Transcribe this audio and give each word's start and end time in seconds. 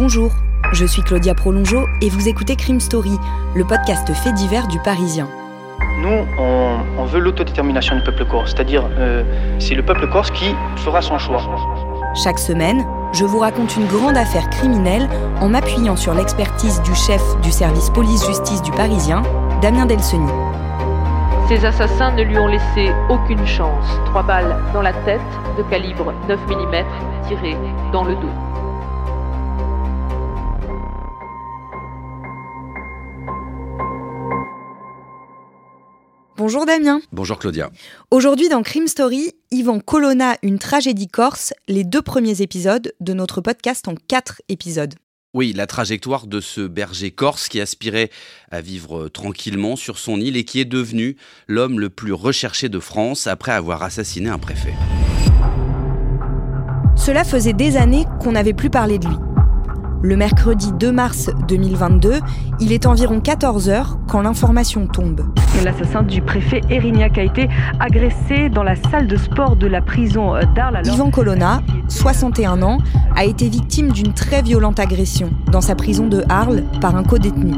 Bonjour, 0.00 0.32
je 0.72 0.86
suis 0.86 1.02
Claudia 1.02 1.34
Prolongeau 1.34 1.86
et 2.00 2.08
vous 2.08 2.26
écoutez 2.26 2.56
Crime 2.56 2.80
Story, 2.80 3.18
le 3.54 3.66
podcast 3.66 4.10
fait 4.14 4.32
divers 4.32 4.66
du 4.66 4.78
Parisien. 4.78 5.28
Nous, 6.00 6.24
on, 6.38 6.78
on 6.96 7.04
veut 7.04 7.20
l'autodétermination 7.20 7.96
du 7.96 8.02
peuple 8.04 8.24
corse, 8.24 8.52
c'est-à-dire 8.52 8.88
euh, 8.92 9.22
c'est 9.58 9.74
le 9.74 9.82
peuple 9.82 10.08
corse 10.08 10.30
qui 10.30 10.54
fera 10.76 11.02
son 11.02 11.18
choix. 11.18 11.42
Chaque 12.14 12.38
semaine, 12.38 12.82
je 13.12 13.26
vous 13.26 13.40
raconte 13.40 13.76
une 13.76 13.86
grande 13.88 14.16
affaire 14.16 14.48
criminelle 14.48 15.06
en 15.42 15.50
m'appuyant 15.50 15.96
sur 15.96 16.14
l'expertise 16.14 16.80
du 16.80 16.94
chef 16.94 17.20
du 17.42 17.52
service 17.52 17.90
police-justice 17.90 18.62
du 18.62 18.70
Parisien, 18.70 19.20
Damien 19.60 19.84
Delseny. 19.84 20.32
Ces 21.46 21.62
assassins 21.66 22.12
ne 22.12 22.22
lui 22.22 22.38
ont 22.38 22.48
laissé 22.48 22.90
aucune 23.10 23.46
chance. 23.46 23.84
Trois 24.06 24.22
balles 24.22 24.56
dans 24.72 24.80
la 24.80 24.94
tête 25.04 25.20
de 25.58 25.62
calibre 25.64 26.14
9 26.26 26.40
mm 26.46 26.84
tirées 27.28 27.56
dans 27.92 28.04
le 28.04 28.14
dos. 28.14 28.59
Bonjour 36.52 36.66
Damien. 36.66 37.00
Bonjour 37.12 37.38
Claudia. 37.38 37.70
Aujourd'hui 38.10 38.48
dans 38.48 38.64
Crime 38.64 38.88
Story, 38.88 39.34
Yvan 39.52 39.78
Colonna, 39.78 40.36
une 40.42 40.58
tragédie 40.58 41.06
corse, 41.06 41.54
les 41.68 41.84
deux 41.84 42.02
premiers 42.02 42.42
épisodes 42.42 42.92
de 42.98 43.12
notre 43.12 43.40
podcast 43.40 43.86
en 43.86 43.94
quatre 43.94 44.42
épisodes. 44.48 44.94
Oui, 45.32 45.52
la 45.52 45.68
trajectoire 45.68 46.26
de 46.26 46.40
ce 46.40 46.62
berger 46.62 47.12
corse 47.12 47.46
qui 47.46 47.60
aspirait 47.60 48.10
à 48.50 48.60
vivre 48.62 49.06
tranquillement 49.06 49.76
sur 49.76 49.96
son 49.96 50.20
île 50.20 50.36
et 50.36 50.42
qui 50.42 50.58
est 50.58 50.64
devenu 50.64 51.16
l'homme 51.46 51.78
le 51.78 51.88
plus 51.88 52.12
recherché 52.12 52.68
de 52.68 52.80
France 52.80 53.28
après 53.28 53.52
avoir 53.52 53.84
assassiné 53.84 54.28
un 54.28 54.40
préfet. 54.40 54.74
Cela 56.96 57.22
faisait 57.22 57.52
des 57.52 57.76
années 57.76 58.06
qu'on 58.20 58.32
n'avait 58.32 58.54
plus 58.54 58.70
parlé 58.70 58.98
de 58.98 59.06
lui. 59.06 59.29
Le 60.02 60.16
mercredi 60.16 60.72
2 60.72 60.92
mars 60.92 61.30
2022, 61.46 62.20
il 62.58 62.72
est 62.72 62.86
environ 62.86 63.20
14 63.20 63.68
heures 63.68 63.98
quand 64.08 64.22
l'information 64.22 64.86
tombe. 64.86 65.26
L'assassin 65.62 66.02
du 66.02 66.22
préfet 66.22 66.62
Erignac 66.70 67.18
a 67.18 67.22
été 67.22 67.48
agressé 67.80 68.48
dans 68.48 68.62
la 68.62 68.76
salle 68.76 69.06
de 69.06 69.16
sport 69.16 69.56
de 69.56 69.66
la 69.66 69.82
prison 69.82 70.32
d'Arles. 70.54 70.80
Yvan 70.86 71.10
Colonna, 71.10 71.60
61 71.88 72.62
ans, 72.62 72.78
a 73.14 73.26
été 73.26 73.50
victime 73.50 73.92
d'une 73.92 74.14
très 74.14 74.40
violente 74.40 74.80
agression 74.80 75.30
dans 75.52 75.60
sa 75.60 75.74
prison 75.74 76.06
de 76.06 76.24
Arles 76.30 76.62
par 76.80 76.96
un 76.96 77.04
co-détenu. 77.04 77.52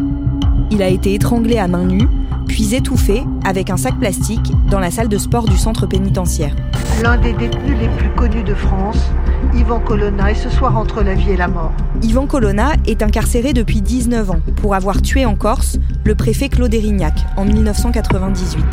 Il 0.73 0.83
a 0.83 0.89
été 0.89 1.15
étranglé 1.15 1.59
à 1.59 1.69
main 1.69 1.85
nue, 1.85 2.09
puis 2.49 2.75
étouffé 2.75 3.23
avec 3.45 3.71
un 3.71 3.77
sac 3.77 3.97
plastique 4.01 4.51
dans 4.69 4.81
la 4.81 4.91
salle 4.91 5.09
de 5.09 5.19
sport 5.19 5.45
du 5.45 5.57
centre 5.57 5.87
pénitentiaire. 5.87 6.57
L'un 7.05 7.19
des 7.19 7.35
détenus 7.35 7.79
les 7.81 7.89
plus 7.89 8.11
connus 8.11 8.43
de 8.43 8.55
France, 8.55 9.13
Yvan 9.55 9.81
Colonna, 9.81 10.31
est 10.31 10.35
ce 10.35 10.49
soir 10.49 10.77
entre 10.79 11.03
la 11.03 11.15
vie 11.15 11.33
et 11.33 11.37
la 11.37 11.47
mort. 11.47 11.73
Yvan 12.03 12.27
Colonna 12.27 12.73
est 12.87 13.03
incarcéré 13.03 13.53
depuis 13.53 13.83
19 13.83 14.31
ans 14.31 14.41
pour 14.57 14.75
avoir 14.75 15.03
tué 15.03 15.27
en 15.27 15.37
Corse 15.37 15.79
le 16.05 16.15
préfet 16.15 16.49
Claude 16.49 16.73
Erignac 16.73 17.15
en 17.37 17.45
1998. 17.45 18.65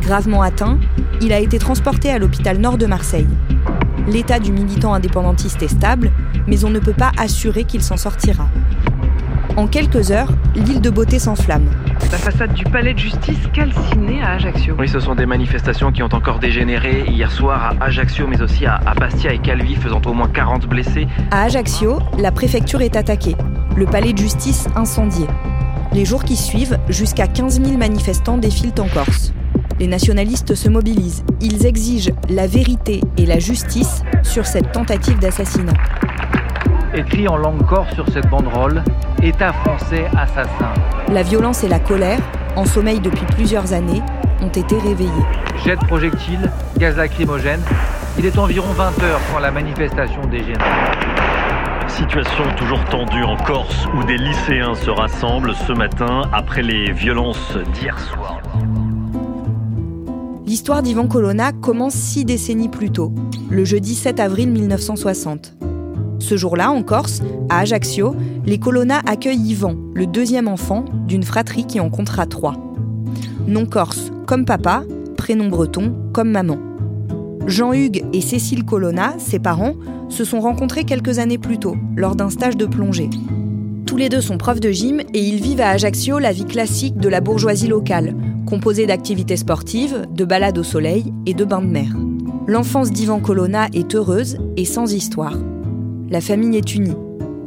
Gravement 0.00 0.42
atteint, 0.42 0.78
il 1.20 1.32
a 1.32 1.38
été 1.38 1.58
transporté 1.58 2.10
à 2.10 2.18
l'hôpital 2.18 2.58
nord 2.58 2.78
de 2.78 2.86
Marseille. 2.86 3.28
L'état 4.08 4.40
du 4.40 4.52
militant 4.52 4.92
indépendantiste 4.92 5.62
est 5.62 5.68
stable, 5.68 6.10
mais 6.48 6.64
on 6.64 6.70
ne 6.70 6.80
peut 6.80 6.92
pas 6.92 7.12
assurer 7.16 7.64
qu'il 7.64 7.82
s'en 7.82 7.96
sortira. 7.96 8.48
En 9.58 9.66
quelques 9.66 10.12
heures, 10.12 10.30
l'île 10.54 10.80
de 10.80 10.88
Beauté 10.88 11.18
s'enflamme. 11.18 11.68
La 12.12 12.18
façade 12.18 12.54
du 12.54 12.62
palais 12.62 12.94
de 12.94 12.98
justice 13.00 13.40
calcinée 13.52 14.22
à 14.22 14.34
Ajaccio. 14.34 14.76
Oui, 14.78 14.88
ce 14.88 15.00
sont 15.00 15.16
des 15.16 15.26
manifestations 15.26 15.90
qui 15.90 16.00
ont 16.04 16.08
encore 16.12 16.38
dégénéré 16.38 17.06
hier 17.08 17.32
soir 17.32 17.74
à 17.80 17.86
Ajaccio, 17.86 18.28
mais 18.28 18.40
aussi 18.40 18.66
à, 18.66 18.78
Bastia 18.96 19.32
et 19.32 19.38
Calvi, 19.38 19.74
faisant 19.74 20.00
au 20.06 20.12
moins 20.12 20.28
40 20.28 20.68
blessés. 20.68 21.08
À 21.32 21.42
Ajaccio, 21.42 21.98
la 22.18 22.30
préfecture 22.30 22.82
est 22.82 22.94
attaquée, 22.94 23.34
le 23.74 23.86
palais 23.86 24.12
de 24.12 24.18
justice 24.18 24.68
incendié. 24.76 25.26
Les 25.92 26.04
jours 26.04 26.22
qui 26.22 26.36
suivent, 26.36 26.78
jusqu'à 26.88 27.26
15 27.26 27.60
000 27.60 27.76
manifestants 27.78 28.38
défilent 28.38 28.74
en 28.78 28.86
Corse. 28.86 29.32
Les 29.80 29.88
nationalistes 29.88 30.54
se 30.54 30.68
mobilisent. 30.68 31.24
Ils 31.40 31.66
exigent 31.66 32.12
la 32.28 32.46
vérité 32.46 33.00
et 33.16 33.26
la 33.26 33.40
justice 33.40 34.04
sur 34.22 34.46
cette 34.46 34.70
tentative 34.70 35.18
d'assassinat. 35.18 35.74
Écrit 36.98 37.28
en 37.28 37.36
langue 37.36 37.64
corse 37.64 37.94
sur 37.94 38.08
cette 38.08 38.28
banderole, 38.28 38.82
État 39.22 39.52
français 39.52 40.06
assassin. 40.16 40.74
La 41.12 41.22
violence 41.22 41.62
et 41.62 41.68
la 41.68 41.78
colère, 41.78 42.18
en 42.56 42.64
sommeil 42.64 42.98
depuis 42.98 43.24
plusieurs 43.24 43.72
années, 43.72 44.02
ont 44.42 44.48
été 44.48 44.76
réveillées. 44.76 45.08
Jet 45.64 45.76
de 45.76 45.84
projectiles, 45.86 46.50
gaz 46.76 46.96
lacrymogène. 46.96 47.60
Il 48.18 48.26
est 48.26 48.36
environ 48.36 48.72
20 48.72 49.00
heures 49.04 49.20
quand 49.32 49.38
la 49.38 49.52
manifestation 49.52 50.22
dégénère. 50.26 50.98
Situation 51.86 52.42
toujours 52.56 52.84
tendue 52.86 53.22
en 53.22 53.36
Corse 53.36 53.86
où 53.96 54.02
des 54.02 54.18
lycéens 54.18 54.74
se 54.74 54.90
rassemblent 54.90 55.54
ce 55.54 55.72
matin 55.72 56.22
après 56.32 56.62
les 56.62 56.90
violences 56.90 57.56
d'hier 57.74 57.96
soir. 57.96 58.40
L'histoire 60.46 60.82
d'Ivan 60.82 61.06
Colonna 61.06 61.52
commence 61.52 61.94
six 61.94 62.24
décennies 62.24 62.68
plus 62.68 62.90
tôt, 62.90 63.12
le 63.50 63.64
jeudi 63.64 63.94
7 63.94 64.18
avril 64.18 64.50
1960. 64.50 65.57
Ce 66.18 66.36
jour-là, 66.36 66.70
en 66.70 66.82
Corse, 66.82 67.22
à 67.48 67.60
Ajaccio, 67.60 68.14
les 68.44 68.58
Colonna 68.58 69.00
accueillent 69.06 69.50
Yvan, 69.50 69.74
le 69.94 70.06
deuxième 70.06 70.48
enfant 70.48 70.84
d'une 71.06 71.22
fratrie 71.22 71.64
qui 71.64 71.80
en 71.80 71.90
comptera 71.90 72.26
trois. 72.26 72.56
Nom 73.46 73.66
corse 73.66 74.10
comme 74.26 74.44
papa, 74.44 74.82
prénom 75.16 75.48
breton 75.48 75.94
comme 76.12 76.30
maman. 76.30 76.58
Jean-Hugues 77.46 78.04
et 78.12 78.20
Cécile 78.20 78.64
Colonna, 78.64 79.14
ses 79.18 79.38
parents, 79.38 79.74
se 80.08 80.24
sont 80.24 80.40
rencontrés 80.40 80.84
quelques 80.84 81.18
années 81.18 81.38
plus 81.38 81.58
tôt, 81.58 81.76
lors 81.96 82.14
d'un 82.14 82.30
stage 82.30 82.56
de 82.56 82.66
plongée. 82.66 83.08
Tous 83.86 83.96
les 83.96 84.10
deux 84.10 84.20
sont 84.20 84.36
profs 84.36 84.60
de 84.60 84.70
gym 84.70 85.00
et 85.14 85.20
ils 85.20 85.40
vivent 85.40 85.62
à 85.62 85.70
Ajaccio 85.70 86.18
la 86.18 86.32
vie 86.32 86.44
classique 86.44 86.98
de 86.98 87.08
la 87.08 87.22
bourgeoisie 87.22 87.68
locale, 87.68 88.14
composée 88.46 88.86
d'activités 88.86 89.38
sportives, 89.38 90.06
de 90.14 90.24
balades 90.26 90.58
au 90.58 90.62
soleil 90.62 91.12
et 91.24 91.32
de 91.32 91.44
bains 91.44 91.62
de 91.62 91.68
mer. 91.68 91.96
L'enfance 92.46 92.90
d'Ivan 92.90 93.20
Colonna 93.20 93.68
est 93.72 93.94
heureuse 93.94 94.38
et 94.58 94.66
sans 94.66 94.92
histoire. 94.92 95.38
La 96.10 96.22
famille 96.22 96.56
est 96.56 96.74
unie. 96.74 96.96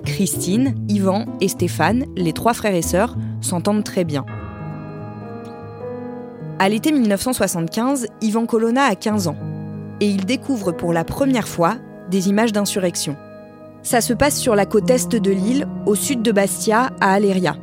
Christine, 0.06 0.76
Yvan 0.88 1.26
et 1.42 1.48
Stéphane, 1.48 2.06
les 2.16 2.32
trois 2.32 2.54
frères 2.54 2.76
et 2.76 2.84
sœurs, 2.84 3.18
s'entendent 3.42 3.84
très 3.84 4.04
bien. 4.04 4.24
À 6.60 6.70
l'été 6.70 6.92
1975, 6.92 8.06
Yvan 8.22 8.46
Colonna 8.46 8.84
a 8.84 8.94
15 8.94 9.28
ans 9.30 9.36
et 10.00 10.06
il 10.06 10.26
découvre 10.26 10.72
pour 10.74 10.94
la 10.94 11.04
première 11.04 11.48
fois 11.48 11.78
des 12.12 12.30
images 12.30 12.52
d'insurrection. 12.52 13.16
Ça 13.82 14.00
se 14.00 14.14
passe 14.14 14.38
sur 14.38 14.56
la 14.56 14.68
côte 14.68 14.92
est 14.92 15.16
de 15.16 15.32
l'île, 15.32 15.68
au 15.88 15.96
sud 15.96 16.22
de 16.22 16.32
Bastia, 16.32 16.92
à 17.02 17.14
Aléria. 17.14 17.56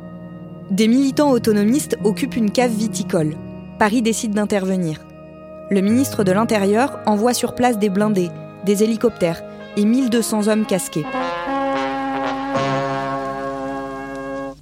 Des 0.69 0.89
militants 0.89 1.31
autonomistes 1.31 1.97
occupent 2.03 2.35
une 2.35 2.51
cave 2.51 2.71
viticole. 2.71 3.35
Paris 3.77 4.01
décide 4.01 4.33
d'intervenir. 4.33 4.99
Le 5.71 5.79
ministre 5.79 6.25
de 6.25 6.33
l'Intérieur 6.33 6.99
envoie 7.05 7.33
sur 7.33 7.55
place 7.55 7.79
des 7.79 7.89
blindés, 7.89 8.31
des 8.65 8.83
hélicoptères 8.83 9.41
et 9.77 9.85
1200 9.85 10.47
hommes 10.47 10.65
casqués. 10.65 11.05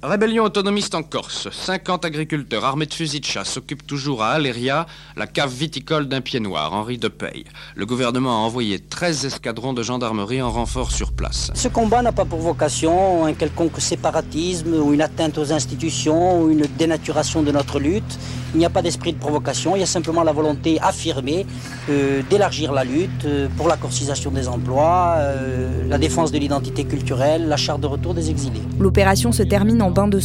Rébellion 0.08 0.44
autonomiste 0.44 0.94
en 0.94 1.02
Corse. 1.02 1.48
50 1.50 2.06
agriculteurs 2.06 2.64
armés 2.64 2.86
de 2.86 2.94
fusils 2.94 3.20
de 3.20 3.26
chasse 3.26 3.58
occupent 3.58 3.86
toujours 3.86 4.22
à 4.22 4.30
Aléria 4.30 4.86
la 5.16 5.26
cave 5.26 5.52
viticole 5.52 6.08
d'un 6.08 6.22
pied 6.22 6.40
noir, 6.40 6.72
Henri 6.72 6.96
de 6.96 7.08
Paye. 7.08 7.44
Le 7.74 7.84
gouvernement 7.84 8.30
a 8.30 8.46
envoyé 8.46 8.78
13 8.78 9.26
escadrons 9.26 9.74
de 9.74 9.82
gendarmerie 9.82 10.40
en 10.40 10.50
renfort 10.50 10.92
sur 10.92 11.12
place. 11.12 11.50
Ce 11.52 11.68
combat 11.68 12.00
n'a 12.00 12.12
pas 12.12 12.24
pour 12.24 12.38
vocation 12.38 13.26
un 13.26 13.34
quelconque 13.34 13.78
séparatisme 13.80 14.72
ou 14.72 14.94
une 14.94 15.02
atteinte 15.02 15.36
aux 15.36 15.52
institutions 15.52 16.40
ou 16.40 16.50
une 16.50 16.64
dénaturation 16.78 17.42
de 17.42 17.52
notre 17.52 17.78
lutte. 17.78 18.18
Il 18.54 18.58
n'y 18.58 18.64
a 18.64 18.70
pas 18.70 18.80
d'esprit 18.80 19.12
de 19.12 19.18
provocation, 19.18 19.76
il 19.76 19.80
y 19.80 19.82
a 19.82 19.86
simplement 19.86 20.22
la 20.22 20.32
volonté 20.32 20.78
affirmée 20.80 21.44
euh, 21.90 22.22
d'élargir 22.30 22.72
la 22.72 22.82
lutte 22.82 23.26
euh, 23.26 23.48
pour 23.58 23.68
la 23.68 23.76
corcisation 23.76 24.30
des 24.30 24.48
emplois, 24.48 25.16
euh, 25.18 25.86
la 25.86 25.98
défense 25.98 26.32
de 26.32 26.38
l'identité 26.38 26.84
culturelle, 26.84 27.46
la 27.46 27.58
charte 27.58 27.82
de 27.82 27.86
retour 27.86 28.14
des 28.14 28.30
exilés. 28.30 28.62
L'opération 28.78 29.32
se 29.32 29.42
termine 29.42 29.82
en 29.82 29.90
de. 30.06 30.20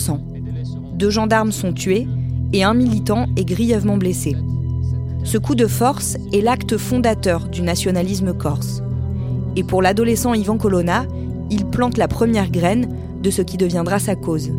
Deux 0.94 1.10
gendarmes 1.10 1.52
sont 1.52 1.74
tués 1.74 2.08
et 2.52 2.64
un 2.64 2.75
militant 2.75 3.25
est 3.36 3.46
grièvement 3.46 3.98
blessé. 3.98 4.36
Ce 5.24 5.40
coup 5.40 5.56
de 5.56 5.66
force 5.66 6.18
est 6.31 6.42
l'acte 6.42 6.78
fondateur 6.78 7.48
du 7.48 7.64
nationalisme 7.64 8.34
corse. 8.34 8.84
Et 9.56 9.64
pour 9.64 9.81
l'adolescent 9.81 10.34
Ivan 10.34 10.58
Colonna, 10.58 11.06
il 11.50 11.66
plante 11.66 11.98
la 11.98 12.08
première 12.08 12.52
graine 12.52 12.88
de 13.22 13.31
ce 13.31 13.42
qui 13.42 13.58
deviendra 13.58 13.98
sa 13.98 14.16
cause. 14.16 14.52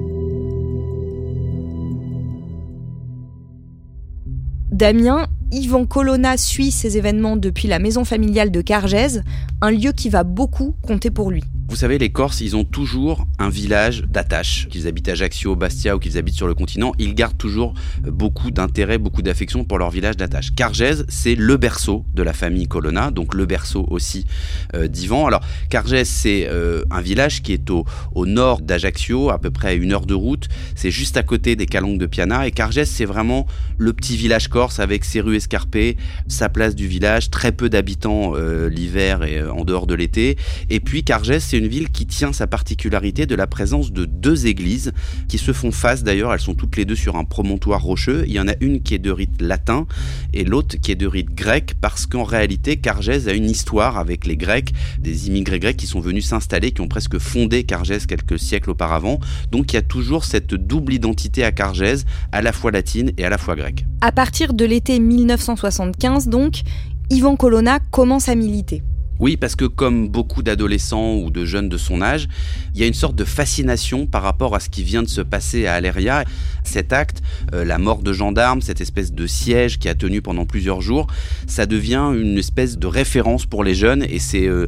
Damien, 4.72 5.26
Yvan 5.52 5.86
Colonna 5.86 6.36
suit 6.36 6.72
ces 6.72 6.96
événements 6.96 7.36
depuis 7.36 7.68
la 7.68 7.78
maison 7.78 8.04
familiale 8.04 8.50
de 8.50 8.60
Cargèse, 8.60 9.22
un 9.60 9.70
lieu 9.70 9.92
qui 9.92 10.08
va 10.08 10.24
beaucoup 10.24 10.74
compter 10.82 11.10
pour 11.10 11.30
lui. 11.30 11.44
Vous 11.68 11.76
savez, 11.76 11.98
les 11.98 12.10
Corses, 12.10 12.40
ils 12.40 12.56
ont 12.56 12.64
toujours 12.64 13.26
un 13.38 13.48
village 13.48 14.02
d'attache. 14.02 14.68
Qu'ils 14.68 14.86
habitent 14.86 15.08
Ajaccio, 15.08 15.56
Bastia 15.56 15.96
ou 15.96 15.98
qu'ils 15.98 16.18
habitent 16.18 16.36
sur 16.36 16.46
le 16.46 16.54
continent, 16.54 16.92
ils 16.98 17.14
gardent 17.14 17.38
toujours 17.38 17.74
beaucoup 18.02 18.50
d'intérêt, 18.50 18.98
beaucoup 18.98 19.22
d'affection 19.22 19.64
pour 19.64 19.78
leur 19.78 19.90
village 19.90 20.16
d'attache. 20.16 20.54
Cargèse, 20.54 21.04
c'est 21.08 21.34
le 21.34 21.56
berceau 21.56 22.04
de 22.14 22.22
la 22.22 22.32
famille 22.32 22.68
Colonna, 22.68 23.10
donc 23.10 23.34
le 23.34 23.46
berceau 23.46 23.86
aussi 23.90 24.26
euh, 24.74 24.88
d'Ivan. 24.88 25.26
Alors, 25.26 25.40
Cargèse, 25.70 26.08
c'est 26.08 26.46
euh, 26.48 26.82
un 26.90 27.00
village 27.00 27.42
qui 27.42 27.52
est 27.52 27.70
au, 27.70 27.86
nord 28.26 28.60
d'Ajaccio, 28.60 29.30
à 29.30 29.38
peu 29.38 29.50
près 29.50 29.68
à 29.68 29.72
une 29.72 29.92
heure 29.92 30.06
de 30.06 30.14
route. 30.14 30.48
C'est 30.74 30.90
juste 30.90 31.16
à 31.16 31.22
côté 31.22 31.56
des 31.56 31.66
Calanques 31.66 31.98
de 31.98 32.06
Piana. 32.06 32.46
Et 32.46 32.50
Cargèse, 32.50 32.90
c'est 32.90 33.04
vraiment 33.04 33.46
le 33.78 33.92
petit 33.92 34.16
village 34.16 34.48
corse 34.48 34.80
avec 34.80 35.04
ses 35.04 35.20
rues 35.20 35.36
escarpées, 35.36 35.96
sa 36.28 36.48
place 36.48 36.74
du 36.74 36.86
village, 36.86 37.30
très 37.30 37.52
peu 37.52 37.68
d'habitants 37.68 38.32
euh, 38.34 38.68
l'hiver 38.68 39.24
et 39.24 39.38
euh, 39.38 39.52
en 39.52 39.64
dehors 39.64 39.86
de 39.86 39.94
l'été. 39.94 40.36
Et 40.70 40.80
puis, 40.80 41.04
Cargèse, 41.04 41.42
c'est 41.54 41.60
une 41.60 41.68
ville 41.68 41.90
qui 41.90 42.04
tient 42.04 42.32
sa 42.32 42.48
particularité 42.48 43.26
de 43.26 43.36
la 43.36 43.46
présence 43.46 43.92
de 43.92 44.06
deux 44.06 44.48
églises 44.48 44.92
qui 45.28 45.38
se 45.38 45.52
font 45.52 45.70
face 45.70 46.02
d'ailleurs, 46.02 46.32
elles 46.32 46.40
sont 46.40 46.56
toutes 46.56 46.76
les 46.76 46.84
deux 46.84 46.96
sur 46.96 47.14
un 47.14 47.22
promontoire 47.22 47.80
rocheux. 47.80 48.24
Il 48.26 48.32
y 48.32 48.40
en 48.40 48.48
a 48.48 48.54
une 48.60 48.82
qui 48.82 48.92
est 48.96 48.98
de 48.98 49.12
rite 49.12 49.40
latin 49.40 49.86
et 50.32 50.42
l'autre 50.42 50.78
qui 50.78 50.90
est 50.90 50.96
de 50.96 51.06
rite 51.06 51.32
grec 51.32 51.74
parce 51.80 52.06
qu'en 52.06 52.24
réalité 52.24 52.78
Cargèse 52.78 53.28
a 53.28 53.34
une 53.34 53.48
histoire 53.48 53.98
avec 53.98 54.26
les 54.26 54.36
Grecs, 54.36 54.72
des 54.98 55.28
immigrés 55.28 55.60
grecs 55.60 55.76
qui 55.76 55.86
sont 55.86 56.00
venus 56.00 56.26
s'installer, 56.26 56.72
qui 56.72 56.80
ont 56.80 56.88
presque 56.88 57.18
fondé 57.18 57.62
Cargèse 57.62 58.06
quelques 58.06 58.40
siècles 58.40 58.70
auparavant. 58.70 59.20
Donc 59.52 59.72
il 59.72 59.76
y 59.76 59.78
a 59.78 59.82
toujours 59.82 60.24
cette 60.24 60.54
double 60.54 60.92
identité 60.92 61.44
à 61.44 61.52
Cargèse, 61.52 62.04
à 62.32 62.42
la 62.42 62.50
fois 62.50 62.72
latine 62.72 63.12
et 63.16 63.24
à 63.24 63.28
la 63.28 63.38
fois 63.38 63.54
grecque. 63.54 63.84
À 64.00 64.10
partir 64.10 64.54
de 64.54 64.64
l'été 64.64 64.98
1975 64.98 66.26
donc, 66.26 66.62
Ivan 67.10 67.36
Colonna 67.36 67.78
commence 67.92 68.28
à 68.28 68.34
militer. 68.34 68.82
Oui, 69.20 69.36
parce 69.36 69.54
que 69.54 69.64
comme 69.64 70.08
beaucoup 70.08 70.42
d'adolescents 70.42 71.14
ou 71.14 71.30
de 71.30 71.44
jeunes 71.44 71.68
de 71.68 71.76
son 71.76 72.02
âge, 72.02 72.28
il 72.74 72.80
y 72.80 72.84
a 72.84 72.86
une 72.86 72.94
sorte 72.94 73.14
de 73.14 73.24
fascination 73.24 74.06
par 74.06 74.22
rapport 74.22 74.54
à 74.54 74.60
ce 74.60 74.68
qui 74.68 74.82
vient 74.82 75.02
de 75.02 75.08
se 75.08 75.20
passer 75.20 75.66
à 75.66 75.74
Aléria. 75.74 76.24
Cet 76.64 76.92
acte, 76.92 77.22
euh, 77.52 77.64
la 77.64 77.78
mort 77.78 78.02
de 78.02 78.12
gendarmes, 78.12 78.60
cette 78.60 78.80
espèce 78.80 79.12
de 79.12 79.26
siège 79.26 79.78
qui 79.78 79.88
a 79.88 79.94
tenu 79.94 80.20
pendant 80.20 80.46
plusieurs 80.46 80.80
jours, 80.80 81.06
ça 81.46 81.66
devient 81.66 82.12
une 82.14 82.38
espèce 82.38 82.76
de 82.76 82.86
référence 82.86 83.46
pour 83.46 83.62
les 83.62 83.74
jeunes 83.74 84.02
et 84.02 84.18
c'est 84.18 84.46
euh, 84.46 84.66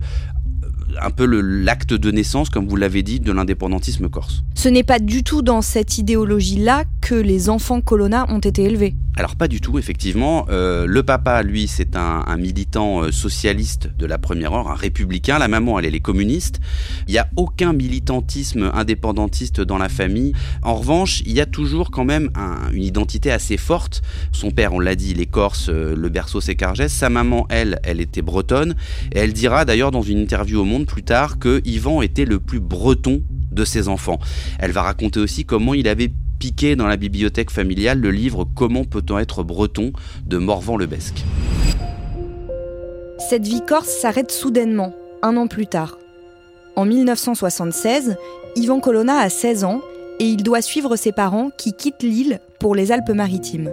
un 1.01 1.11
peu 1.11 1.27
l'acte 1.27 1.95
de 1.95 2.11
naissance, 2.11 2.51
comme 2.51 2.67
vous 2.67 2.77
l'avez 2.77 3.03
dit, 3.03 3.21
de 3.21 3.33
l'indépendantisme 3.33 4.09
corse. 4.09 4.43
Ce 4.55 4.69
n'est 4.69 4.85
pas 4.85 4.99
du 4.99 5.23
tout 5.23 5.43
dans 5.43 5.63
cette 5.63 5.99
idéologie-là 5.99 6.85
que 7.01 7.15
les 7.15 7.49
enfants 7.49 7.81
Colonna 7.81 8.27
ont 8.29 8.41
été 8.41 8.65
élevés. 8.65 8.95
Alors 9.19 9.35
pas 9.35 9.49
du 9.49 9.63
tout, 9.63 9.79
effectivement. 9.79 10.45
Euh, 10.51 10.85
le 10.87 11.03
papa, 11.03 11.43
lui, 11.43 11.69
c'est 11.69 11.97
un, 11.97 12.23
un, 12.27 12.37
militant 12.37 13.03
euh, 13.03 13.11
socialiste 13.11 13.89
de 13.99 14.05
la 14.05 14.19
première 14.19 14.53
heure, 14.53 14.71
un 14.71 14.75
républicain. 14.75 15.39
La 15.39 15.49
maman, 15.49 15.79
elle, 15.79 15.87
elle 15.87 15.95
est 15.95 16.01
communiste. 16.01 16.61
Il 17.09 17.13
n'y 17.13 17.19
a 17.19 17.27
aucun 17.37 17.73
militantisme 17.73 18.71
indépendantiste 18.75 19.63
dans 19.63 19.79
la 19.79 19.89
famille. 19.89 20.35
En 20.63 20.75
revanche, 20.75 21.23
il 21.25 21.33
y 21.33 21.41
a 21.41 21.47
toujours 21.47 21.91
quand 21.91 22.05
même 22.05 22.31
un, 22.35 22.71
une 22.73 22.83
identité 22.83 23.31
assez 23.31 23.57
forte. 23.57 24.03
Son 24.33 24.51
père, 24.51 24.75
on 24.75 24.81
l'a 24.81 24.95
dit, 24.95 25.13
il 25.13 25.21
est 25.23 25.27
corse, 25.27 25.71
euh, 25.71 25.97
le 25.97 26.09
berceau 26.11 26.43
c'est 26.43 26.55
Cargès. 26.57 26.93
Sa 26.93 27.09
maman, 27.09 27.47
elle, 27.49 27.81
elle 27.85 28.03
était 28.03 28.23
bretonne. 28.23 28.75
Et 29.13 29.19
elle 29.21 29.33
dira 29.33 29.65
d'ailleurs 29.65 29.93
dans 29.93 30.03
une 30.03 30.19
interview 30.19 30.61
au 30.61 30.65
Monde 30.65 30.86
plus 30.87 31.03
tard 31.03 31.39
que 31.39 31.61
Yvan 31.67 32.01
était 32.01 32.25
le 32.25 32.41
plus 32.41 32.61
breton 32.61 33.23
de 33.53 33.65
ses 33.65 33.89
enfants. 33.89 34.19
Elle 34.59 34.73
va 34.73 34.83
raconter 34.83 35.21
aussi 35.21 35.45
comment 35.45 35.75
il 35.75 35.89
avait 35.89 36.11
piqué 36.39 36.77
dans 36.77 36.87
la 36.87 36.97
bibliothèque 36.97 37.51
familiale 37.51 38.01
le 38.01 38.11
livre 38.11 38.47
Comment 38.55 38.85
peut-on 38.85 39.19
être 39.19 39.43
breton 39.43 39.93
de 40.27 40.39
Morvan-Lebesque. 40.39 41.25
Cette 43.19 43.47
vie 43.47 43.63
corse 43.67 43.89
s'arrête 43.89 44.31
soudainement, 44.31 44.95
un 45.23 45.37
an 45.37 45.47
plus 45.47 45.67
tard. 45.67 45.99
En 46.77 46.85
1976, 46.85 48.17
Yvan 48.55 48.81
Colonna 48.81 49.19
a 49.19 49.29
16 49.29 49.65
ans 49.65 49.81
et 50.21 50.25
il 50.25 50.43
doit 50.43 50.63
suivre 50.63 50.97
ses 50.97 51.13
parents 51.13 51.51
qui 51.57 51.73
quittent 51.73 52.03
l'île 52.03 52.41
pour 52.61 52.75
les 52.75 52.93
Alpes-Maritimes. 52.93 53.73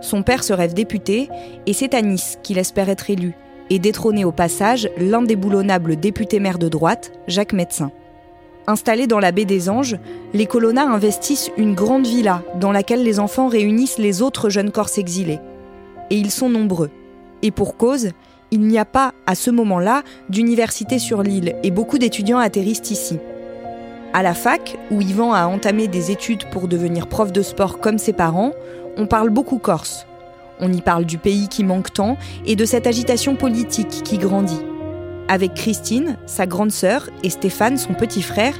Son 0.00 0.22
père 0.22 0.42
se 0.42 0.52
rêve 0.52 0.74
député 0.74 1.28
et 1.66 1.72
c'est 1.72 1.94
à 1.94 2.02
Nice 2.02 2.38
qu'il 2.42 2.58
espère 2.58 2.88
être 2.88 3.10
élu 3.10 3.34
et 3.72 3.78
détrôner 3.78 4.26
au 4.26 4.32
passage 4.32 4.90
l'indéboulonnable 4.98 5.96
député 5.96 6.40
maire 6.40 6.58
de 6.58 6.68
droite, 6.68 7.10
Jacques 7.26 7.54
Médecin. 7.54 7.90
Installés 8.66 9.06
dans 9.06 9.18
la 9.18 9.32
baie 9.32 9.46
des 9.46 9.70
Anges, 9.70 9.96
les 10.34 10.44
Colonna 10.44 10.86
investissent 10.86 11.50
une 11.56 11.74
grande 11.74 12.06
villa 12.06 12.42
dans 12.60 12.70
laquelle 12.70 13.02
les 13.02 13.18
enfants 13.18 13.48
réunissent 13.48 13.96
les 13.96 14.20
autres 14.20 14.50
jeunes 14.50 14.72
Corses 14.72 14.98
exilés. 14.98 15.40
Et 16.10 16.16
ils 16.16 16.30
sont 16.30 16.50
nombreux. 16.50 16.90
Et 17.40 17.50
pour 17.50 17.78
cause, 17.78 18.10
il 18.50 18.60
n'y 18.60 18.78
a 18.78 18.84
pas, 18.84 19.14
à 19.26 19.34
ce 19.34 19.50
moment-là, 19.50 20.02
d'université 20.28 20.98
sur 20.98 21.22
l'île 21.22 21.56
et 21.62 21.70
beaucoup 21.70 21.96
d'étudiants 21.96 22.40
atterrissent 22.40 22.90
ici. 22.90 23.18
À 24.12 24.22
la 24.22 24.34
fac, 24.34 24.76
où 24.90 25.00
Yvan 25.00 25.32
a 25.32 25.46
entamé 25.46 25.88
des 25.88 26.10
études 26.10 26.44
pour 26.50 26.68
devenir 26.68 27.06
prof 27.06 27.32
de 27.32 27.40
sport 27.40 27.80
comme 27.80 27.96
ses 27.96 28.12
parents, 28.12 28.52
on 28.98 29.06
parle 29.06 29.30
beaucoup 29.30 29.56
corse. 29.56 30.06
On 30.64 30.72
y 30.72 30.80
parle 30.80 31.04
du 31.04 31.18
pays 31.18 31.48
qui 31.48 31.64
manque 31.64 31.92
tant 31.92 32.16
et 32.46 32.54
de 32.54 32.64
cette 32.64 32.86
agitation 32.86 33.34
politique 33.34 34.02
qui 34.04 34.16
grandit. 34.16 34.60
Avec 35.26 35.54
Christine, 35.54 36.16
sa 36.26 36.46
grande 36.46 36.70
sœur, 36.70 37.10
et 37.24 37.30
Stéphane, 37.30 37.76
son 37.76 37.94
petit 37.94 38.22
frère, 38.22 38.54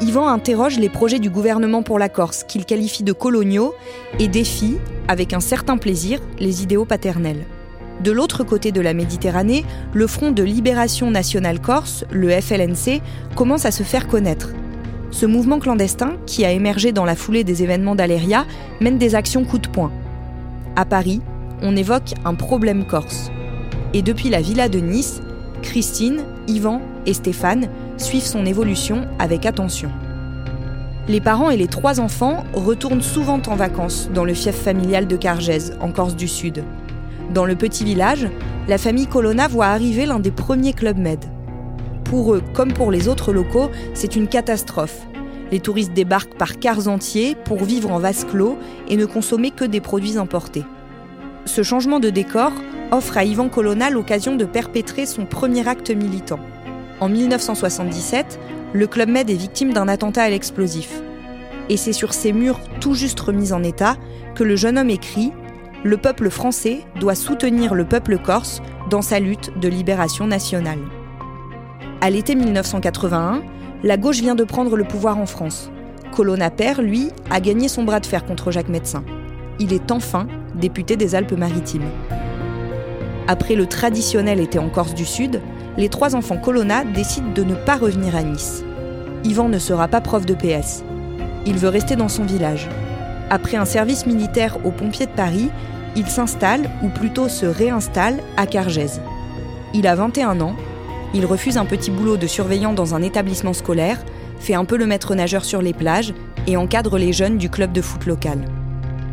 Yvan 0.00 0.28
interroge 0.28 0.78
les 0.78 0.88
projets 0.88 1.18
du 1.18 1.30
gouvernement 1.30 1.82
pour 1.82 1.98
la 1.98 2.08
Corse, 2.08 2.44
qu'il 2.44 2.64
qualifie 2.64 3.02
de 3.02 3.12
coloniaux, 3.12 3.74
et 4.20 4.28
défie, 4.28 4.76
avec 5.08 5.32
un 5.32 5.40
certain 5.40 5.78
plaisir, 5.78 6.20
les 6.38 6.62
idéaux 6.62 6.84
paternels. 6.84 7.44
De 8.04 8.12
l'autre 8.12 8.44
côté 8.44 8.70
de 8.70 8.80
la 8.80 8.94
Méditerranée, 8.94 9.64
le 9.92 10.06
Front 10.06 10.30
de 10.30 10.44
Libération 10.44 11.10
Nationale 11.10 11.60
Corse, 11.60 12.04
le 12.12 12.30
FLNC, 12.30 13.02
commence 13.34 13.64
à 13.64 13.72
se 13.72 13.82
faire 13.82 14.06
connaître. 14.06 14.50
Ce 15.10 15.26
mouvement 15.26 15.58
clandestin, 15.58 16.18
qui 16.24 16.44
a 16.44 16.52
émergé 16.52 16.92
dans 16.92 17.04
la 17.04 17.16
foulée 17.16 17.42
des 17.42 17.64
événements 17.64 17.96
d'Aléria, 17.96 18.46
mène 18.80 18.98
des 18.98 19.16
actions 19.16 19.44
coup 19.44 19.58
de 19.58 19.66
poing. 19.66 19.90
À 20.76 20.84
Paris, 20.84 21.20
on 21.62 21.76
évoque 21.76 22.14
un 22.24 22.34
problème 22.34 22.84
corse. 22.84 23.30
Et 23.94 24.02
depuis 24.02 24.28
la 24.28 24.40
villa 24.40 24.68
de 24.68 24.78
Nice, 24.78 25.20
Christine, 25.62 26.24
Yvan 26.46 26.80
et 27.06 27.14
Stéphane 27.14 27.68
suivent 27.96 28.22
son 28.22 28.46
évolution 28.46 29.06
avec 29.18 29.46
attention. 29.46 29.90
Les 31.08 31.20
parents 31.20 31.50
et 31.50 31.56
les 31.56 31.68
trois 31.68 32.00
enfants 32.00 32.44
retournent 32.52 33.02
souvent 33.02 33.40
en 33.46 33.56
vacances 33.56 34.10
dans 34.12 34.24
le 34.24 34.34
fief 34.34 34.54
familial 34.54 35.06
de 35.06 35.16
Cargèse, 35.16 35.76
en 35.80 35.90
Corse 35.90 36.16
du 36.16 36.28
Sud. 36.28 36.62
Dans 37.32 37.46
le 37.46 37.56
petit 37.56 37.84
village, 37.84 38.28
la 38.68 38.76
famille 38.76 39.06
Colonna 39.06 39.48
voit 39.48 39.66
arriver 39.66 40.04
l'un 40.04 40.18
des 40.18 40.30
premiers 40.30 40.74
clubs 40.74 40.98
Med. 40.98 41.24
Pour 42.04 42.34
eux, 42.34 42.42
comme 42.52 42.72
pour 42.72 42.90
les 42.90 43.08
autres 43.08 43.32
locaux, 43.32 43.70
c'est 43.94 44.16
une 44.16 44.28
catastrophe. 44.28 45.06
Les 45.50 45.60
touristes 45.60 45.94
débarquent 45.94 46.36
par 46.36 46.58
quarts 46.58 46.88
entiers 46.88 47.34
pour 47.44 47.64
vivre 47.64 47.90
en 47.90 47.98
vase 47.98 48.24
clos 48.24 48.58
et 48.88 48.96
ne 48.96 49.06
consommer 49.06 49.50
que 49.50 49.64
des 49.64 49.80
produits 49.80 50.18
importés. 50.18 50.64
Ce 51.48 51.62
changement 51.62 51.98
de 51.98 52.10
décor 52.10 52.52
offre 52.90 53.16
à 53.16 53.24
Ivan 53.24 53.48
Colonna 53.48 53.88
l'occasion 53.88 54.36
de 54.36 54.44
perpétrer 54.44 55.06
son 55.06 55.24
premier 55.24 55.66
acte 55.66 55.90
militant. 55.90 56.38
En 57.00 57.08
1977, 57.08 58.38
le 58.74 58.86
Club 58.86 59.08
Med 59.08 59.30
est 59.30 59.34
victime 59.34 59.72
d'un 59.72 59.88
attentat 59.88 60.24
à 60.24 60.28
l'explosif. 60.28 61.00
Et 61.70 61.78
c'est 61.78 61.94
sur 61.94 62.12
ces 62.12 62.34
murs 62.34 62.60
tout 62.80 62.92
juste 62.92 63.18
remis 63.18 63.54
en 63.54 63.62
état 63.62 63.96
que 64.34 64.44
le 64.44 64.56
jeune 64.56 64.76
homme 64.76 64.90
écrit 64.90 65.32
Le 65.84 65.96
peuple 65.96 66.28
français 66.28 66.80
doit 67.00 67.14
soutenir 67.14 67.74
le 67.74 67.86
peuple 67.86 68.18
corse 68.18 68.60
dans 68.90 69.02
sa 69.02 69.18
lutte 69.18 69.58
de 69.58 69.68
libération 69.68 70.26
nationale. 70.26 70.80
À 72.02 72.10
l'été 72.10 72.34
1981, 72.34 73.42
la 73.84 73.96
gauche 73.96 74.20
vient 74.20 74.34
de 74.34 74.44
prendre 74.44 74.76
le 74.76 74.84
pouvoir 74.84 75.16
en 75.16 75.26
France. 75.26 75.70
Colonna 76.14 76.50
Père, 76.50 76.82
lui, 76.82 77.08
a 77.30 77.40
gagné 77.40 77.68
son 77.68 77.84
bras 77.84 78.00
de 78.00 78.06
fer 78.06 78.26
contre 78.26 78.50
Jacques 78.50 78.68
Médecin. 78.68 79.02
Il 79.60 79.72
est 79.72 79.90
enfin 79.90 80.26
député 80.54 80.96
des 80.96 81.14
Alpes-Maritimes. 81.14 81.90
Après 83.26 83.54
le 83.54 83.66
traditionnel 83.66 84.40
été 84.40 84.58
en 84.58 84.68
Corse 84.68 84.94
du 84.94 85.04
Sud, 85.04 85.40
les 85.76 85.88
trois 85.88 86.16
enfants 86.16 86.38
Colonna 86.38 86.84
décident 86.84 87.32
de 87.34 87.44
ne 87.44 87.54
pas 87.54 87.76
revenir 87.76 88.16
à 88.16 88.22
Nice. 88.22 88.64
Yvan 89.24 89.48
ne 89.48 89.58
sera 89.58 89.88
pas 89.88 90.00
prof 90.00 90.24
de 90.24 90.34
PS. 90.34 90.82
Il 91.44 91.58
veut 91.58 91.68
rester 91.68 91.96
dans 91.96 92.08
son 92.08 92.24
village. 92.24 92.68
Après 93.30 93.56
un 93.56 93.64
service 93.64 94.06
militaire 94.06 94.58
aux 94.64 94.70
pompiers 94.70 95.06
de 95.06 95.10
Paris, 95.10 95.50
il 95.96 96.06
s'installe, 96.06 96.70
ou 96.82 96.88
plutôt 96.88 97.28
se 97.28 97.46
réinstalle, 97.46 98.18
à 98.36 98.46
Cargèse. 98.46 99.00
Il 99.74 99.86
a 99.86 99.94
21 99.94 100.40
ans, 100.40 100.54
il 101.14 101.26
refuse 101.26 101.58
un 101.58 101.64
petit 101.64 101.90
boulot 101.90 102.16
de 102.16 102.26
surveillant 102.26 102.72
dans 102.72 102.94
un 102.94 103.02
établissement 103.02 103.52
scolaire, 103.52 103.98
fait 104.38 104.54
un 104.54 104.64
peu 104.64 104.76
le 104.76 104.86
maître 104.86 105.14
nageur 105.14 105.44
sur 105.44 105.62
les 105.62 105.74
plages 105.74 106.14
et 106.46 106.56
encadre 106.56 106.98
les 106.98 107.12
jeunes 107.12 107.38
du 107.38 107.50
club 107.50 107.72
de 107.72 107.82
foot 107.82 108.06
local. 108.06 108.38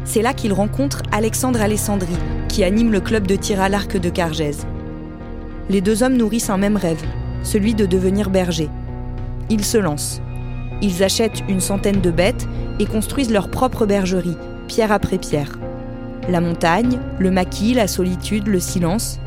C'est 0.05 0.21
là 0.21 0.33
qu'il 0.33 0.53
rencontre 0.53 1.01
Alexandre 1.12 1.62
Alessandri, 1.62 2.15
qui 2.47 2.63
anime 2.63 2.91
le 2.91 3.01
club 3.01 3.25
de 3.25 3.35
tir 3.35 3.59
à 3.59 3.69
l'arc 3.69 3.97
de 3.97 4.09
Cargèse. 4.09 4.65
Les 5.69 5.81
deux 5.81 6.03
hommes 6.03 6.15
nourrissent 6.15 6.51
un 6.51 6.57
même 6.57 6.77
rêve, 6.77 7.03
celui 7.43 7.74
de 7.74 7.88
devenir 7.88 8.29
berger. 8.29 8.69
Ils 9.50 9.65
se 9.65 9.77
lancent. 9.77 10.21
Ils 10.81 11.03
achètent 11.03 11.43
une 11.50 11.59
centaine 11.59 12.01
de 12.01 12.12
bêtes 12.12 12.47
et 12.79 12.85
construisent 12.85 13.31
leur 13.31 13.50
propre 13.50 13.85
bergerie, 13.85 14.38
pierre 14.67 14.91
après 14.91 15.17
pierre. 15.17 15.57
La 16.29 16.39
montagne, 16.39 17.00
le 17.19 17.31
maquis, 17.31 17.74
la 17.74 17.88
solitude, 17.88 18.47
le 18.47 18.59
silence. 18.59 19.19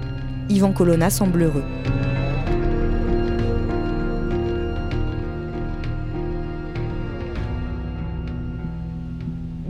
Yvan 0.49 0.73
Colonna 0.73 1.11
semble 1.11 1.43
heureux. 1.43 1.65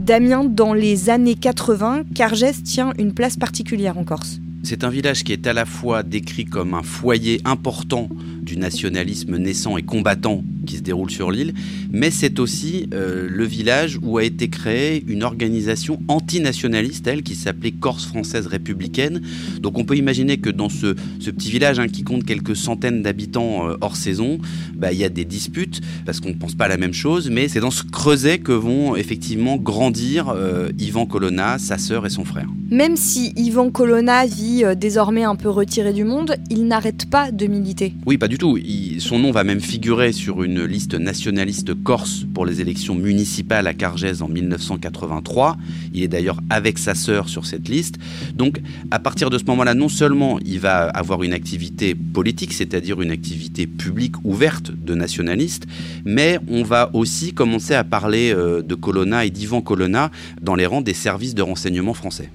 Damien, 0.09 0.43
dans 0.43 0.73
les 0.73 1.11
années 1.11 1.35
80, 1.35 2.01
Cargès 2.15 2.63
tient 2.63 2.93
une 2.97 3.13
place 3.13 3.37
particulière 3.37 3.95
en 3.95 4.03
Corse. 4.03 4.39
C'est 4.63 4.83
un 4.83 4.89
village 4.89 5.23
qui 5.23 5.33
est 5.33 5.45
à 5.45 5.53
la 5.53 5.65
fois 5.65 6.01
décrit 6.01 6.45
comme 6.45 6.73
un 6.73 6.81
foyer 6.81 7.39
important 7.45 8.09
du 8.41 8.57
nationalisme 8.57 9.37
naissant 9.37 9.77
et 9.77 9.83
combattant 9.83 10.43
qui 10.65 10.77
se 10.77 10.81
déroule 10.81 11.09
sur 11.09 11.31
l'île, 11.31 11.53
mais 11.91 12.11
c'est 12.11 12.39
aussi 12.39 12.87
euh, 12.93 13.27
le 13.29 13.45
village 13.45 13.99
où 14.01 14.17
a 14.17 14.23
été 14.23 14.49
créée 14.49 15.03
une 15.07 15.23
organisation 15.23 15.99
antinationaliste, 16.07 17.07
elle, 17.07 17.23
qui 17.23 17.35
s'appelait 17.35 17.71
Corse 17.71 18.05
française 18.05 18.47
républicaine. 18.47 19.21
Donc 19.61 19.77
on 19.77 19.83
peut 19.83 19.97
imaginer 19.97 20.37
que 20.37 20.49
dans 20.49 20.69
ce, 20.69 20.95
petit 21.31 21.51
village 21.51 21.79
hein, 21.79 21.87
qui 21.87 22.03
compte 22.03 22.23
quelques 22.23 22.55
centaines 22.55 23.01
d'habitants 23.01 23.69
euh, 23.69 23.77
hors 23.81 23.95
saison, 23.95 24.39
bah, 24.75 24.91
il 24.91 24.99
y 24.99 25.03
a 25.03 25.09
des 25.09 25.25
disputes, 25.25 25.81
parce 26.05 26.19
qu'on 26.19 26.29
ne 26.29 26.35
pense 26.35 26.55
pas 26.55 26.65
à 26.65 26.69
la 26.69 26.77
même 26.77 26.93
chose, 26.93 27.29
mais 27.29 27.47
c'est 27.47 27.59
dans 27.59 27.71
ce 27.71 27.83
creuset 27.83 28.39
que 28.39 28.51
vont 28.51 28.95
effectivement 28.95 29.57
grandir 29.57 30.29
euh, 30.29 30.69
Yvan 30.79 31.05
Colonna, 31.05 31.57
sa 31.57 31.77
sœur 31.77 32.05
et 32.05 32.09
son 32.09 32.25
frère. 32.25 32.47
Même 32.71 32.95
si 32.95 33.33
Yvan 33.35 33.71
Colonna 33.71 34.25
vit 34.25 34.63
désormais 34.77 35.23
un 35.23 35.35
peu 35.35 35.49
retiré 35.49 35.91
du 35.91 36.03
monde, 36.03 36.35
il 36.51 36.67
n'arrête 36.67 37.09
pas 37.09 37.31
de 37.31 37.47
militer. 37.47 37.93
Oui, 38.05 38.17
pas 38.17 38.27
du 38.29 38.37
tout. 38.37 38.59
son 38.99 39.17
nom 39.17 39.31
va 39.31 39.43
même 39.43 39.59
figurer 39.59 40.11
sur 40.11 40.43
une 40.43 40.63
liste 40.63 40.93
nationaliste 40.93 41.73
corse 41.83 42.25
pour 42.31 42.45
les 42.45 42.61
élections 42.61 42.93
municipales 42.93 43.65
à 43.65 43.73
Cargèse 43.73 44.21
en 44.21 44.29
1983. 44.29 45.57
Il 45.95 46.03
est 46.03 46.07
d'ailleurs 46.07 46.39
avec 46.51 46.77
sa 46.77 46.93
sœur 46.93 47.27
sur 47.27 47.47
cette 47.47 47.67
liste. 47.67 47.95
Donc 48.35 48.61
à 48.91 48.99
partir 48.99 49.31
de 49.31 49.39
ce 49.39 49.45
moment-là, 49.45 49.73
non 49.73 49.89
seulement 49.89 50.39
il 50.45 50.59
va 50.59 50.83
avoir 50.89 51.23
une 51.23 51.33
activité 51.33 51.95
politique, 51.95 52.53
c'est-à-dire 52.53 53.01
une 53.01 53.11
activité 53.11 53.65
publique 53.65 54.15
ouverte 54.23 54.71
de 54.71 54.93
nationaliste, 54.93 55.65
mais 56.05 56.39
on 56.47 56.61
va 56.61 56.91
aussi 56.93 57.33
commencer 57.33 57.73
à 57.73 57.83
parler 57.83 58.31
euh, 58.31 58.61
de 58.61 58.75
Colonna 58.75 59.25
et 59.25 59.31
d'Ivan 59.31 59.61
Colonna 59.61 60.11
dans 60.39 60.53
les 60.53 60.67
rangs 60.67 60.81
des 60.81 60.93
services 60.93 61.33
de 61.33 61.41
renseignement 61.41 61.95
français. 61.95 62.29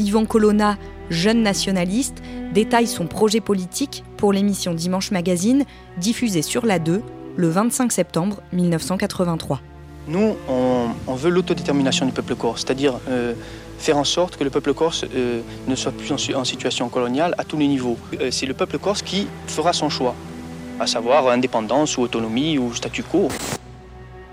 Yvan 0.00 0.24
Colonna, 0.24 0.78
jeune 1.10 1.42
nationaliste, 1.42 2.22
détaille 2.54 2.86
son 2.86 3.06
projet 3.06 3.40
politique 3.40 4.02
pour 4.16 4.32
l'émission 4.32 4.72
Dimanche 4.72 5.10
Magazine, 5.10 5.64
diffusée 5.98 6.40
sur 6.40 6.64
la 6.64 6.78
2 6.78 7.02
le 7.36 7.48
25 7.48 7.92
septembre 7.92 8.40
1983. 8.52 9.60
Nous, 10.08 10.36
on, 10.48 11.14
veut 11.14 11.30
l'autodétermination 11.30 12.06
du 12.06 12.12
peuple 12.12 12.34
corse, 12.34 12.62
c'est-à-dire 12.62 12.94
euh, 13.10 13.34
faire 13.78 13.98
en 13.98 14.04
sorte 14.04 14.38
que 14.38 14.42
le 14.42 14.48
peuple 14.48 14.72
corse 14.72 15.04
euh, 15.14 15.42
ne 15.68 15.74
soit 15.74 15.92
plus 15.92 16.10
en, 16.34 16.44
situation 16.44 16.88
coloniale 16.88 17.34
à 17.36 17.44
tous 17.44 17.58
les 17.58 17.68
niveaux. 17.68 17.98
Euh, 18.18 18.30
c'est 18.30 18.46
le 18.46 18.54
peuple 18.54 18.78
corse 18.78 19.02
qui 19.02 19.26
fera 19.46 19.74
son 19.74 19.90
choix, 19.90 20.14
à 20.80 20.86
savoir 20.86 21.28
indépendance 21.28 21.98
ou 21.98 22.00
autonomie 22.00 22.58
ou 22.58 22.74
statu 22.74 23.02
quo. 23.02 23.28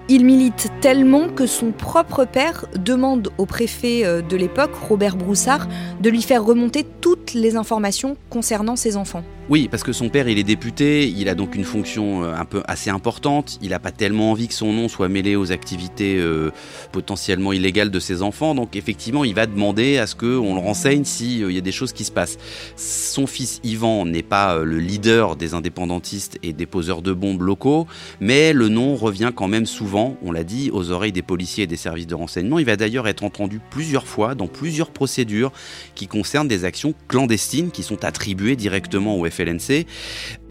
Il 0.10 0.24
milite 0.24 0.72
tellement 0.80 1.28
que 1.28 1.46
son 1.46 1.72
propre 1.72 2.24
père 2.24 2.66
demande 2.78 3.30
au 3.38 3.46
préfet 3.46 4.06
euh, 4.06 4.22
de 4.22 4.38
l'époque, 4.38 4.74
Robert 4.88 5.18
Broussard, 5.18 5.68
de 6.00 6.10
lui 6.10 6.22
faire 6.22 6.46
remonter 6.46 6.86
les 7.34 7.56
informations 7.56 8.18
concernant 8.30 8.76
ses 8.76 8.98
enfants. 8.98 9.24
Oui, 9.50 9.70
parce 9.70 9.84
que 9.84 9.94
son 9.94 10.10
père, 10.10 10.28
il 10.28 10.38
est 10.38 10.44
député, 10.44 11.08
il 11.08 11.30
a 11.30 11.36
donc 11.36 11.56
une 11.56 11.64
fonction 11.64 12.24
euh, 12.24 12.34
un 12.36 12.44
peu 12.44 12.64
assez 12.68 12.90
importante. 12.90 13.58
Il 13.62 13.70
n'a 13.70 13.80
pas 13.80 13.92
tellement 13.92 14.32
envie 14.32 14.50
que 14.50 14.54
son 14.54 14.74
nom 14.74 14.90
soit 14.90 15.08
mêlé 15.08 15.38
aux 15.38 15.54
activités 15.54 16.18
euh, 16.18 16.52
potentiellement 16.92 17.54
illégales 17.54 17.90
de 17.90 18.00
ses 18.00 18.22
enfants. 18.22 18.56
Donc 18.56 18.76
effectivement, 18.76 19.24
il 19.24 19.34
va 19.34 19.46
demander 19.46 19.98
à 19.98 20.08
ce 20.08 20.16
qu'on 20.16 20.54
le 20.54 20.60
renseigne 20.60 21.06
s'il 21.06 21.50
y 21.50 21.58
a 21.58 21.62
des 21.62 21.72
choses 21.72 21.94
qui 21.94 22.04
se 22.04 22.12
passent. 22.12 22.38
Son 22.76 23.26
fils 23.26 23.62
Ivan 23.64 24.06
n'est 24.06 24.22
pas 24.22 24.58
le 24.58 24.80
leader 24.80 25.38
des 25.38 25.54
indépendantistes 25.54 26.38
et 26.44 26.52
des 26.52 26.66
poseurs 26.66 27.02
de 27.02 27.14
bombes 27.14 27.42
locaux, 27.42 27.88
mais 28.20 28.52
le 28.52 28.68
nom 28.68 28.96
revient 28.96 29.32
quand 29.34 29.48
même 29.48 29.66
souvent 29.66 30.18
on 30.24 30.32
l'a 30.32 30.44
dit, 30.44 30.70
aux 30.72 30.92
oreilles 30.92 31.12
des 31.12 31.22
policiers 31.22 31.64
et 31.64 31.68
des 31.68 31.78
services 31.78 32.08
de 32.08 32.16
renseignement. 32.16 32.60
Il 32.60 32.66
va 32.66 32.76
d'ailleurs 32.76 33.08
être 33.08 33.24
entendu 33.24 33.60
plusieurs 33.70 34.08
fois 34.08 34.36
dans 34.36 34.48
plusieurs 34.48 34.92
procédures 34.92 35.52
qui 35.96 36.08
concernent 36.08 36.48
des 36.48 36.66
actions 36.66 36.94
clandestines 37.08 37.17
qui 37.74 37.84
sont 37.84 38.06
attribuées 38.06 38.56
directement 38.56 39.18
au 39.18 39.28
FLNC. 39.28 39.88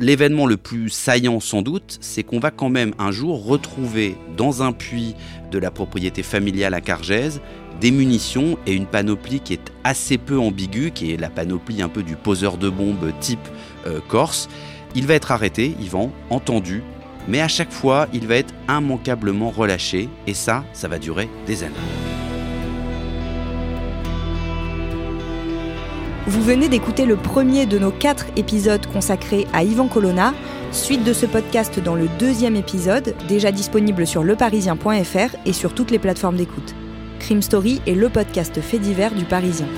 L'événement 0.01 0.47
le 0.47 0.57
plus 0.57 0.89
saillant 0.89 1.39
sans 1.39 1.63
doute, 1.63 1.99
c'est 2.01 2.25
qu'on 2.25 2.41
va 2.41 2.51
quand 2.51 2.71
même 2.71 2.93
un 2.99 3.13
jour 3.13 3.45
retrouver 3.45 4.17
dans 4.37 4.63
un 4.63 4.73
puits 4.73 5.15
de 5.53 5.59
la 5.59 5.71
propriété 5.71 6.23
familiale 6.23 6.75
à 6.75 6.81
Cargèse 6.81 7.41
des 7.81 7.91
munitions 7.91 8.57
et 8.67 8.73
une 8.73 8.87
panoplie 8.87 9.41
qui 9.41 9.53
est 9.53 9.73
assez 9.85 10.17
peu 10.17 10.39
ambiguë, 10.39 10.93
qui 10.93 11.13
est 11.13 11.21
la 11.21 11.29
panoplie 11.29 11.83
un 11.83 11.91
peu 11.91 12.03
du 12.03 12.17
poseur 12.17 12.57
de 12.57 12.71
bombes 12.71 13.13
type 13.21 13.39
euh, 13.87 14.01
corse. 14.09 14.49
Il 14.95 15.07
va 15.07 15.15
être 15.15 15.31
arrêté, 15.31 15.77
Yvan, 15.79 16.11
entendu, 16.31 16.83
mais 17.29 17.43
à 17.43 17.49
chaque 17.49 17.73
fois, 17.73 18.09
il 18.15 18.27
va 18.27 18.37
être 18.37 18.55
immanquablement 18.67 19.51
relâché, 19.51 20.09
et 20.27 20.33
ça, 20.33 20.65
ça 20.73 20.89
va 20.89 20.99
durer 20.99 21.29
des 21.47 21.65
années. 21.65 22.26
Vous 26.29 26.43
venez 26.43 26.69
d'écouter 26.69 27.07
le 27.07 27.15
premier 27.15 27.67
de 27.67 27.79
nos 27.79 27.93
quatre 27.93 28.27
épisodes 28.35 28.85
consacrés 28.87 29.47
à 29.53 29.63
Ivan 29.63 29.87
Colonna, 29.87 30.35
suite 30.73 31.05
de 31.05 31.13
ce 31.13 31.25
podcast 31.25 31.79
dans 31.79 31.95
le 31.95 32.09
deuxième 32.19 32.57
épisode, 32.57 33.15
déjà 33.29 33.53
disponible 33.53 34.09
sur 34.09 34.25
leparisien.fr 34.25 35.37
et 35.47 35.53
sur 35.53 35.73
toutes 35.73 35.93
les 35.93 36.01
plateformes 36.01 36.37
d'écoute. 36.37 36.75
Crime 37.21 37.43
Story 37.43 37.81
est 37.87 37.95
le 37.95 38.09
podcast 38.09 38.61
fait 38.61 38.81
divers 38.81 39.15
du 39.15 39.25
Parisien. 39.25 39.69